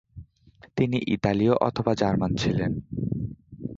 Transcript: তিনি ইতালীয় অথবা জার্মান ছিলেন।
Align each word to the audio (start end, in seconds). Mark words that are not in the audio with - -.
তিনি 0.77 0.97
ইতালীয় 1.07 1.53
অথবা 1.61 1.91
জার্মান 1.93 2.31
ছিলেন। 2.35 2.71